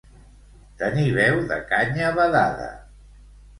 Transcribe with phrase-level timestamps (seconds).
[0.79, 2.67] Tenir veu de canya badada.